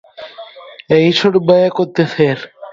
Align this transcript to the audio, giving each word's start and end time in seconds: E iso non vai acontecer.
E 0.95 0.97
iso 1.11 1.27
non 1.29 1.47
vai 1.49 1.61
acontecer. 1.65 2.37